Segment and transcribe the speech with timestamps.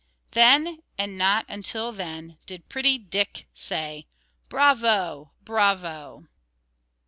[0.31, 4.07] Then, and not till then, did pretty Dick say,
[4.49, 5.33] "Bravo!
[5.45, 6.25] bravo!"